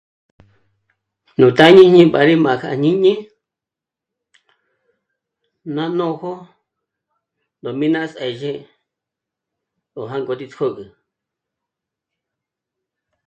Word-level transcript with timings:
Nú 1.37 1.45
ndà 1.51 1.65
'ìjñi'i 1.75 2.05
m'á 2.11 2.21
rí 2.27 2.35
m'â'a 2.43 2.59
kja 2.61 2.71
jñíni 2.77 3.13
ná 5.75 5.83
nójo 5.97 6.33
n'ó'mí 7.61 7.87
ná 7.93 8.01
s'ězhi 8.13 8.53
gó 9.93 10.01
jândoji 10.09 10.45
pjǜgü 10.53 10.85